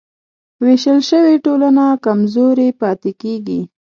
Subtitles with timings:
[0.63, 3.61] وېشل شوې ټولنه کمزورې پاتې کېږي.